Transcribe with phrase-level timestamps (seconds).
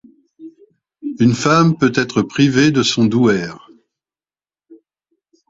[1.19, 3.69] Une femme peut être privée de son douaire.